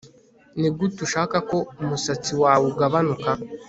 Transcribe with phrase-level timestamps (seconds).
[0.59, 3.29] nigute ushaka ko umusatsi wawe ugabanuka